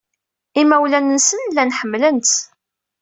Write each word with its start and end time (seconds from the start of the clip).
Imawlan-nsen 0.61 1.39
llan 1.49 1.75
ḥemmlen-tt. 1.79 2.35